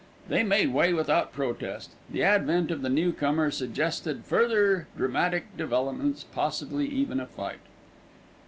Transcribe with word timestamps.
They 0.29 0.41
made 0.41 0.73
way 0.73 0.93
without 0.93 1.31
protest. 1.31 1.91
The 2.09 2.23
advent 2.23 2.71
of 2.71 2.81
the 2.81 2.89
newcomer 2.89 3.51
suggested 3.51 4.25
further 4.25 4.87
dramatic 4.97 5.55
developments, 5.55 6.23
possibly 6.23 6.87
even 6.87 7.19
a 7.19 7.27
fight. 7.27 7.59